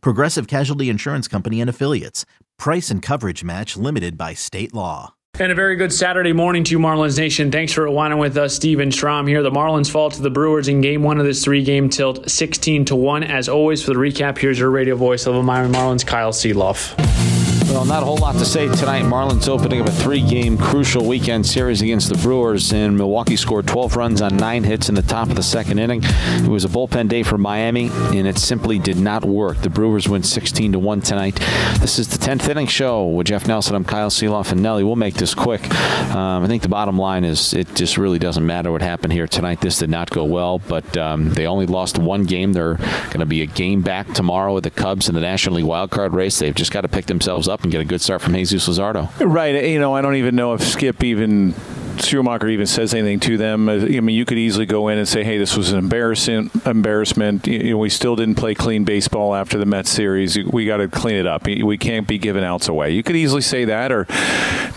[0.00, 2.24] Progressive Casualty Insurance Company and Affiliates.
[2.58, 5.14] Price and coverage match limited by state law.
[5.40, 7.50] And a very good Saturday morning to you, Marlins Nation.
[7.50, 8.54] Thanks for winding with us.
[8.54, 9.42] Steven Strom here.
[9.42, 12.84] The Marlins fall to the Brewers in game one of this three game tilt, 16
[12.84, 13.24] to 1.
[13.24, 17.33] As always, for the recap, here's your radio voice of the Miami Marlins, Kyle Sielaff.
[17.74, 19.02] Well, not a whole lot to say tonight.
[19.02, 23.96] Marlins opening up a three-game crucial weekend series against the Brewers, and Milwaukee scored 12
[23.96, 26.00] runs on nine hits in the top of the second inning.
[26.04, 29.60] It was a bullpen day for Miami, and it simply did not work.
[29.62, 31.34] The Brewers win 16 to one tonight.
[31.80, 33.74] This is the 10th inning show with Jeff Nelson.
[33.74, 34.84] I'm Kyle Sielaff and Nelly.
[34.84, 35.68] We'll make this quick.
[36.14, 39.26] Um, I think the bottom line is it just really doesn't matter what happened here
[39.26, 39.60] tonight.
[39.60, 42.52] This did not go well, but um, they only lost one game.
[42.52, 45.64] They're going to be a game back tomorrow with the Cubs in the National League
[45.64, 46.38] wild card race.
[46.38, 49.10] They've just got to pick themselves up and get a good start from Jesus Luzardo.
[49.20, 49.64] Right.
[49.64, 51.54] You know, I don't even know if Skip even
[51.98, 53.68] Schumacher even says anything to them.
[53.68, 56.50] Uh, I mean, you could easily go in and say, "Hey, this was an embarrassing
[56.64, 57.46] embarrassment.
[57.46, 60.38] You know, we still didn't play clean baseball after the Mets series.
[60.38, 61.46] We got to clean it up.
[61.46, 64.06] We can't be giving outs away." You could easily say that, or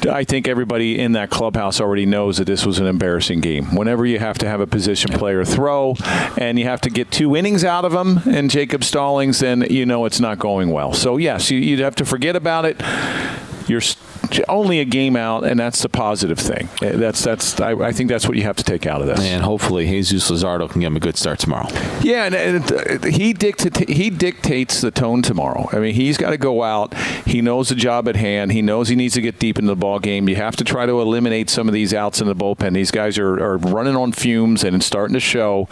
[0.10, 3.76] I think everybody in that clubhouse already knows that this was an embarrassing game.
[3.76, 5.96] Whenever you have to have a position player throw,
[6.38, 9.86] and you have to get two innings out of them, and Jacob Stallings, then you
[9.86, 10.94] know it's not going well.
[10.94, 12.82] So yes, you'd have to forget about it.
[13.68, 13.82] You're
[14.48, 16.70] only a game out, and that's the positive thing.
[16.82, 19.20] Uh, that's that's I, I, think that's what you have to take out of this.
[19.20, 21.68] And hopefully, Jesus Luzardo can give him a good start tomorrow.
[22.02, 25.70] Yeah, and, and uh, he dictates he dictates the tone tomorrow.
[25.72, 26.94] I mean, he's got to go out.
[27.26, 28.52] He knows the job at hand.
[28.52, 30.30] He knows he needs to get deep into the ball game.
[30.30, 32.74] You have to try to eliminate some of these outs in the bullpen.
[32.74, 35.68] These guys are, are running on fumes and it's starting to show.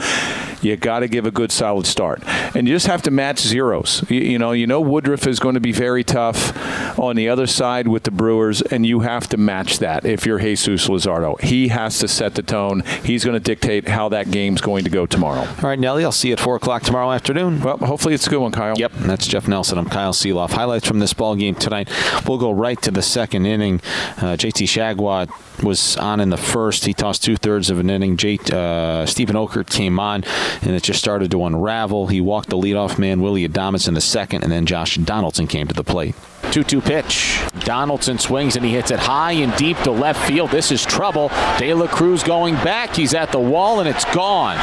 [0.62, 2.24] You got to give a good solid start,
[2.56, 4.04] and you just have to match zeros.
[4.10, 6.58] You, you know, you know Woodruff is going to be very tough
[6.98, 10.40] on the other side with the Brewers, and you have to match that if you're
[10.40, 11.40] Jesus Luzardo.
[11.42, 12.82] He has to set the tone.
[13.04, 15.42] He's going to dictate how that game's going to go tomorrow.
[15.42, 17.62] All right, Nelly, I'll see you at 4 o'clock tomorrow afternoon.
[17.62, 18.78] Well, hopefully it's a good one, Kyle.
[18.78, 19.78] Yep, that's Jeff Nelson.
[19.78, 20.52] I'm Kyle Sielaff.
[20.52, 21.90] Highlights from this ball game tonight.
[22.28, 23.82] We'll go right to the second inning.
[24.18, 25.30] Uh, JT Chargois
[25.64, 26.86] was on in the first.
[26.86, 28.18] He tossed two thirds of an inning.
[28.18, 30.24] J, uh, Steven Okert came on,
[30.62, 32.08] and it just started to unravel.
[32.08, 35.68] He walked the leadoff man, Willy Adames, in the second, and then Josh Donaldson came
[35.68, 36.16] to the plate.
[36.52, 37.42] 2 2 pitch.
[37.62, 40.52] Donaldson swings and he hits it high and deep to left field.
[40.52, 41.30] This is trouble.
[41.58, 42.96] De La Cruz going back.
[42.96, 44.58] He's at the wall and it's gone.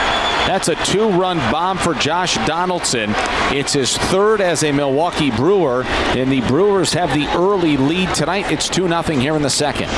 [0.47, 3.15] That's a two run bomb for Josh Donaldson.
[3.55, 8.51] It's his third as a Milwaukee Brewer, and the Brewers have the early lead tonight.
[8.51, 9.89] It's 2 0 here in the second.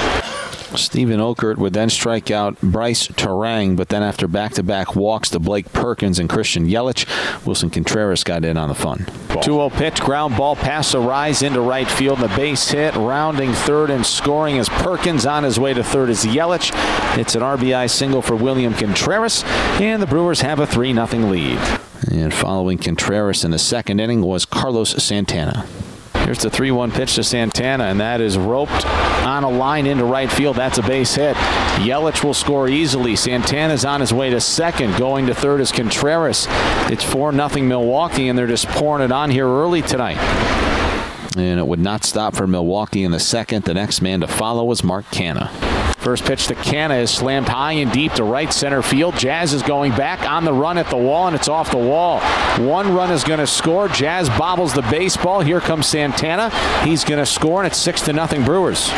[0.77, 5.73] Steven Okert would then strike out Brice Turang, but then after back-to-back walks to Blake
[5.73, 7.07] Perkins and Christian Yelich,
[7.47, 9.07] Wilson Contreras got in on the fun.
[9.29, 13.91] 2-0 pitch, ground ball past Arraez into right field, and the base hit, rounding third
[13.91, 16.71] and scoring as Perkins on his way to third is Yelich.
[17.19, 19.45] It's an RBI single for William Contreras,
[19.81, 21.59] and the Brewers have a 3-0 lead.
[22.11, 25.67] And following Contreras in the second inning was Carlos Santana.
[26.25, 28.87] Here's the 3 1 pitch to Santana, and that is roped
[29.27, 30.57] on a line into right field.
[30.57, 31.37] That's a base hit.
[31.77, 33.15] Yelich will score easily.
[33.15, 34.97] Santana's on his way to second.
[34.97, 36.47] Going to third is Contreras.
[36.91, 40.17] It's 4 0 Milwaukee, and they're just pouring it on here early tonight.
[41.37, 43.65] And it would not stop for Milwaukee in the second.
[43.65, 45.64] The next man to follow was Mark Canha.
[46.05, 49.17] First pitch to Canha is slammed high and deep to right center field.
[49.17, 52.21] Jazz is going back on the run at the wall, and it's off the wall.
[52.59, 53.89] One run is going to score.
[53.89, 55.41] Jazz bobbles the baseball.
[55.41, 56.51] Here comes Santana.
[56.85, 58.91] He's going to score, and it's six to nothing Brewers.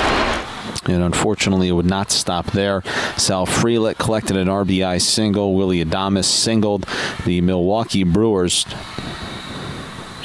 [0.87, 2.83] And unfortunately, it would not stop there.
[3.16, 5.55] Sal Frelick collected an RBI single.
[5.55, 6.89] Willy Adames singled.
[7.25, 8.66] The Milwaukee Brewers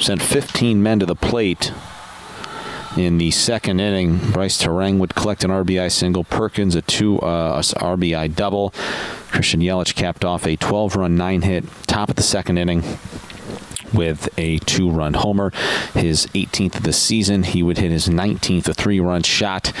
[0.00, 1.72] sent 15 men to the plate
[2.96, 4.18] in the second inning.
[4.32, 6.24] Brice Turang would collect an RBI single.
[6.24, 8.70] Perkins a two uh, RBI double.
[9.30, 12.82] Christian Yelich capped off a 12-run nine-hit top of the second inning
[13.92, 15.52] with a two run homer.
[15.94, 17.42] His 18th of the season.
[17.42, 19.72] He would hit his 19th, a three run shot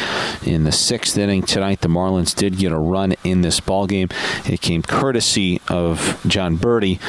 [0.46, 1.80] in the sixth inning tonight.
[1.80, 4.08] The Marlins did get a run in this ball game.
[4.44, 7.00] It came courtesy of Jon Berti,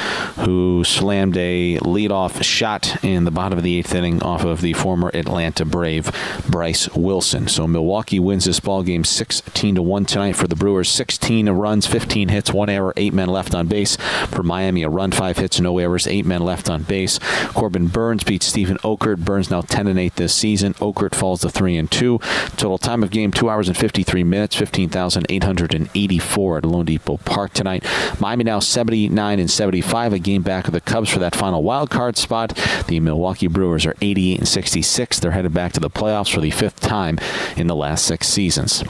[0.44, 4.72] who slammed a leadoff shot in the bottom of the eighth inning off of the
[4.72, 6.10] former Atlanta Brave
[6.48, 7.48] Bryce Wilson.
[7.48, 10.88] So Milwaukee wins this ball game 16 to 1 tonight for the Brewers.
[10.88, 13.96] 16 runs, 15 hits, one error, eight men left on base.
[14.28, 17.18] For Miami, a run, five hits, no errors, eight men left on base base.
[17.54, 19.24] Corbin Burnes beats Steven Okert.
[19.24, 20.74] Burnes now 10 and 8 this season.
[20.74, 22.20] Okert falls to 3 and 2.
[22.56, 27.84] Total time of game 2 hours and 53 minutes, 15,884 at loanDepot Park tonight.
[28.20, 31.90] Miami now 79 and 75, a game back of the Cubs for that final wild
[31.90, 32.56] card spot.
[32.86, 35.18] The Milwaukee Brewers are 88 and 66.
[35.18, 37.18] They're headed back to the playoffs for the fifth time
[37.56, 38.84] in the last six seasons.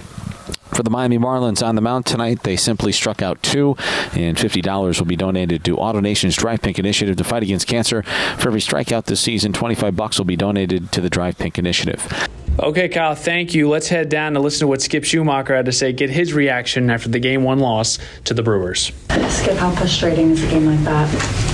[0.75, 3.77] For the Miami Marlins on the mound tonight, they simply struck out two,
[4.13, 8.03] and $50 will be donated to AutoNation's Drive Pink initiative to fight against cancer.
[8.39, 12.29] For every strikeout this season, 25 bucks will be donated to the Drive Pink initiative.
[12.59, 13.69] Okay, Kyle, thank you.
[13.69, 16.91] Let's head down to listen to what Skip Schumacher had to say, get his reaction
[16.91, 18.91] after the game one loss to the Brewers.
[19.29, 21.54] Skip, how frustrating is a game like that?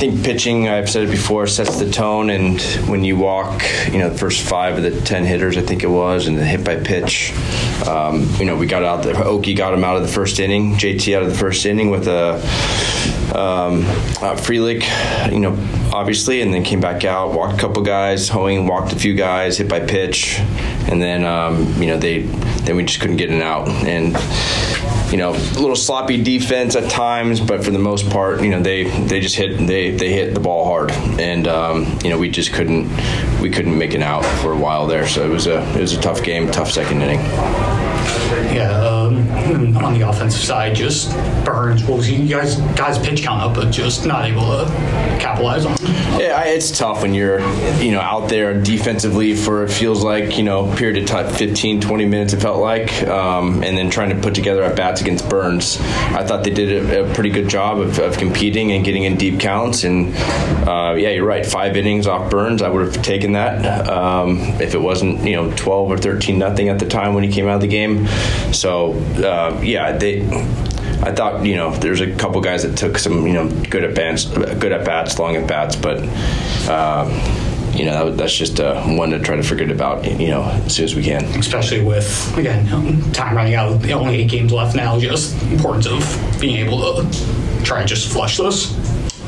[0.00, 2.30] I think pitching, I've said it before, sets the tone.
[2.30, 2.58] And
[2.88, 3.62] when you walk,
[3.92, 6.44] you know, the first five of the 10 hitters, I think it was, and the
[6.46, 7.34] hit by pitch,
[7.86, 9.14] um, you know, we got out there.
[9.22, 12.08] Oki got him out of the first inning, JT out of the first inning with
[12.08, 12.36] a
[13.36, 13.82] um,
[14.22, 14.86] uh, Frelick,
[15.30, 15.52] you know,
[15.92, 19.58] obviously, and then came back out, walked a couple guys, Hoeing walked a few guys,
[19.58, 20.38] hit by pitch,
[20.88, 23.68] and then, um, you know, they then we just couldn't get it out.
[23.68, 24.16] And,
[25.10, 28.60] you know, a little sloppy defense at times, but for the most part, you know,
[28.60, 32.30] they they just hit they they hit the ball hard, and um, you know, we
[32.30, 32.88] just couldn't
[33.40, 35.06] we couldn't make it out for a while there.
[35.08, 37.20] So it was a it was a tough game, tough second inning.
[38.54, 41.14] Yeah, um, on the offensive side, just
[41.44, 41.84] Burnes.
[41.84, 44.66] Well, you guys guys pitch count up, but just not able to
[45.20, 45.76] capitalize on.
[46.20, 47.40] Yeah, it's tough when you're,
[47.80, 51.80] you know, out there defensively for it feels like, you know, period of time, 15,
[51.80, 55.28] 20 minutes it felt like, um, and then trying to put together at bats against
[55.30, 55.80] Burnes.
[55.80, 59.16] I thought they did a, a pretty good job of, of, competing and getting in
[59.16, 59.84] deep counts.
[59.84, 60.14] And
[60.68, 64.74] uh, yeah, you're right, five innings off Burnes, I would have taken that um, if
[64.74, 67.56] it wasn't, you know, 12 or 13 nothing at the time when he came out
[67.56, 68.06] of the game.
[68.52, 70.26] So uh, yeah, they.
[71.02, 73.94] I thought you know there's a couple guys that took some you know good at
[73.94, 75.98] bats, good at bats, long at bats, but.
[76.68, 77.10] Um,
[77.74, 80.74] you know, that, that's just uh, one to try to forget about, you know, as
[80.74, 81.24] soon as we can.
[81.38, 82.66] Especially with, again,
[83.12, 87.80] time running out, only eight games left now, just importance of being able to try
[87.80, 88.76] and just flush this.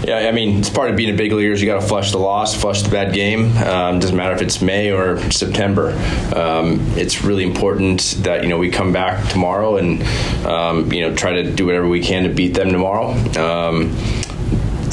[0.05, 1.63] Yeah, I mean, it's part of being a big leaguers.
[1.63, 3.57] You got to flush the loss, flush the bad game.
[3.59, 5.93] Um, doesn't matter if it's May or September.
[6.35, 10.03] Um, it's really important that you know we come back tomorrow and
[10.45, 13.13] um, you know try to do whatever we can to beat them tomorrow.
[13.39, 13.97] Um,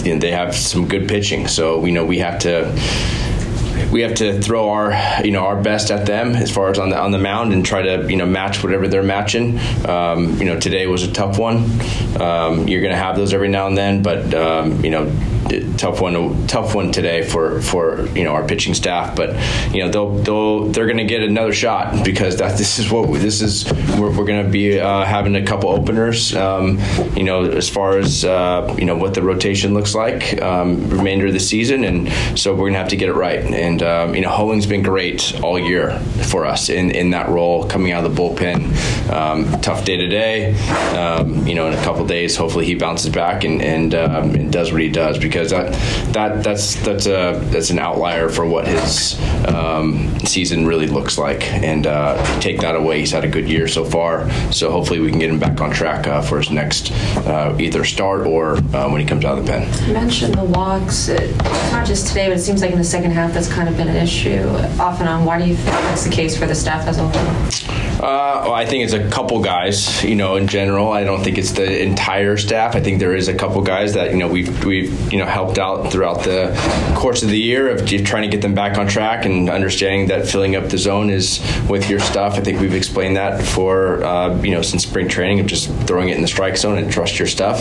[0.04, 2.72] you know, they have some good pitching, so you know we have to
[3.92, 4.94] we have to throw our
[5.24, 7.66] you know our best at them as far as on the on the mound and
[7.66, 9.60] try to you know match whatever they're matching.
[9.88, 11.58] Um, you know today was a tough one.
[12.20, 15.06] Um, you're going to have those every now and then, but um, you know
[15.78, 19.16] tough one tough one today for for you know our pitching staff.
[19.16, 19.36] But
[19.74, 23.12] you know they'll they'll they're going to get another shot because that this is what
[23.20, 26.36] this is we're, we're going to be uh, having a couple openers.
[26.36, 26.80] Um,
[27.16, 31.28] you know as far as uh, you know what the rotation looks like um, remainder
[31.28, 33.82] of the season, and so we're going to have to get it right and.
[33.84, 35.98] Um, you know, Hoeing's been great all year
[36.30, 39.10] for us in, in that role, coming out of the bullpen.
[39.10, 40.54] Um, tough day today.
[40.96, 44.50] Um, you know, in a couple days, hopefully he bounces back and and, um, and,
[44.52, 45.74] does what he does because that
[46.14, 51.44] that that's that's a that's an outlier for what his um, season really looks like.
[51.52, 54.30] And uh, take that away, he's had a good year so far.
[54.52, 56.92] So hopefully we can get him back on track uh, for his next
[57.28, 59.88] uh, either start or uh, when he comes out of the pen.
[59.88, 61.08] You mentioned the walks.
[61.10, 63.78] It's not just today, but it seems like in the second half that's kind of
[63.78, 64.48] been an issue
[64.80, 65.26] off and on.
[65.26, 67.70] Why do you think that's the case for the staff as a whole?
[68.00, 70.90] Uh, well, I think it's a couple guys, you know, in general.
[70.92, 72.76] I don't think it's the entire staff.
[72.76, 75.58] I think there is a couple guys that, you know, we've, we've you know, helped
[75.58, 76.54] out throughout the
[76.96, 80.28] course of the year of trying to get them back on track and understanding that
[80.28, 82.36] filling up the zone is with your stuff.
[82.36, 86.10] I think we've explained that for, uh, you know, since spring training of just throwing
[86.10, 87.60] it in the strike zone and trust your stuff.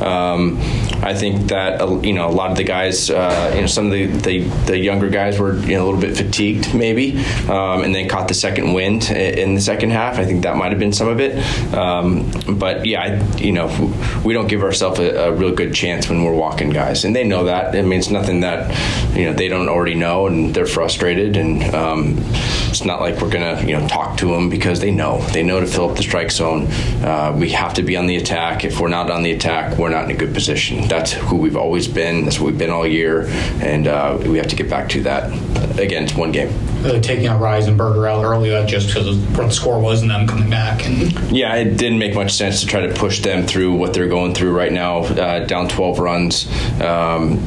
[0.00, 0.58] Um,
[1.02, 3.86] I think that, uh, you know, a lot of the guys, uh, you know, some
[3.86, 7.82] of the, the, the, younger guys were, you know, a little bit fatigued maybe um,
[7.82, 10.18] and then caught the second wind in the second second half.
[10.18, 11.36] I think that might have been some of it.
[11.74, 13.68] Um, but yeah, I, you know,
[14.24, 17.24] we don't give ourselves a, a, real good chance when we're walking guys, and they
[17.24, 17.74] know that.
[17.74, 18.70] I mean, it's nothing that
[19.16, 22.16] you know they don't already know, and they're frustrated, and um,
[22.70, 25.60] it's not like we're gonna you know talk to them because they know they know
[25.60, 26.66] to fill up the strike zone.
[27.02, 28.64] Uh, we have to be on the attack.
[28.64, 30.86] If we're not on the attack, we're not in a good position.
[30.88, 32.24] That's who we've always been.
[32.24, 33.26] That's what we've been all year,
[33.60, 35.30] and uh, we have to get back to that.
[35.78, 36.52] Again, it's one game.
[36.84, 40.26] Uh, taking out Rissenberger out early, just because of what the score was and them
[40.26, 40.86] coming back.
[40.86, 44.08] And yeah, it didn't make much sense to try to push them through what they're
[44.08, 46.46] going through right now, uh, down 12 runs.
[46.80, 47.38] Um,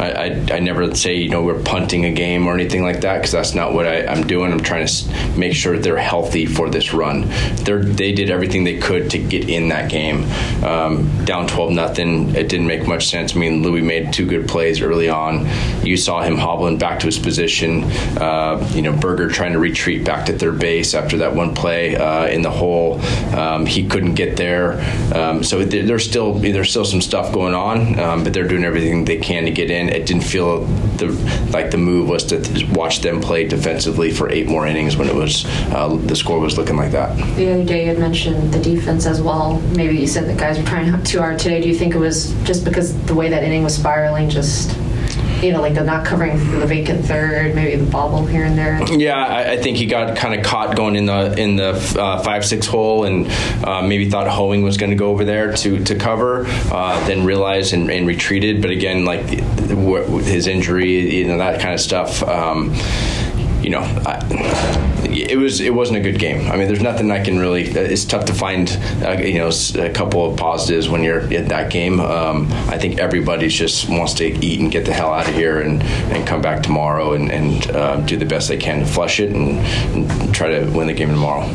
[0.00, 3.18] I, I, I never say you know we're punting a game or anything like that
[3.18, 4.52] because that's not what I, am doing.
[4.52, 7.28] I'm trying to make sure they're healthy for this run.
[7.64, 10.24] They're, they did everything they could to get in that game.
[10.64, 13.36] Um, down 12 nothing, it didn't make much sense.
[13.36, 15.46] I mean, Louis made two good plays early on.
[15.84, 17.84] You saw him hobbling back to his position.
[18.16, 21.96] Uh, you know, Burger trying to retreat back to third base after that one play
[21.96, 23.00] uh, in the hole.
[23.34, 24.80] Um, he couldn't get there.
[25.14, 29.04] Um, so there's still there's still some stuff going on, um, but they're doing everything
[29.04, 29.89] they can to get in.
[29.90, 30.64] It didn't feel
[30.96, 31.08] the,
[31.52, 35.14] like the move was to watch them play defensively for eight more innings when it
[35.14, 37.16] was uh, the score was looking like that.
[37.36, 39.60] The other day you had mentioned the defense as well.
[39.76, 41.60] Maybe you said the guys were trying too hard today.
[41.60, 44.76] Do you think it was just because the way that inning was spiraling, just
[45.42, 48.82] you know, like the not covering the vacant third, maybe the bobble here and there.
[48.92, 52.22] Yeah, I, I think he got kind of caught going in the in the uh,
[52.22, 53.26] five six hole, and
[53.64, 57.24] uh, maybe thought Hoeing was going to go over there to to cover, uh, then
[57.24, 58.62] realized and, and, retreated.
[58.62, 62.22] But again, like his injury, you know, that kind of stuff.
[62.22, 62.74] Um,
[63.62, 66.50] you know, I, it was it wasn't a good game.
[66.50, 67.64] I mean, there's nothing I can really.
[67.64, 68.70] It's tough to find,
[69.02, 72.00] uh, you know, a couple of positives when you're at that game.
[72.00, 75.60] Um, I think everybody just wants to eat and get the hell out of here
[75.60, 79.20] and, and come back tomorrow and, and uh, do the best they can to flush
[79.20, 79.58] it and,
[79.94, 81.46] and, try to win the game tomorrow.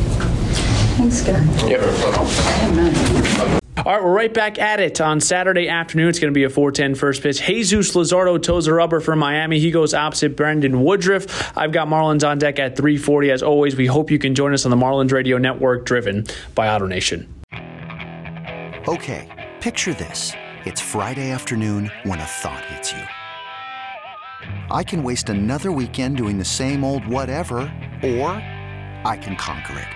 [0.96, 1.62] Thanks, guys.
[1.68, 3.62] Yep.
[3.86, 6.08] All right, we're right back at it on Saturday afternoon.
[6.08, 7.40] It's going to be a 4:10 first pitch.
[7.40, 9.60] Jesus Luzardo toes the rubber for Miami.
[9.60, 11.56] He goes opposite Brandon Woodruff.
[11.56, 13.30] I've got Marlins on deck at 3:40.
[13.30, 16.26] As always, we hope you can join us on the Marlins Radio Network, driven
[16.56, 17.28] by AutoNation.
[18.88, 20.32] Okay, picture this:
[20.64, 23.04] it's Friday afternoon when a thought hits you.
[24.68, 27.58] I can waste another weekend doing the same old whatever,
[28.02, 28.30] or
[29.04, 29.95] I can conquer it.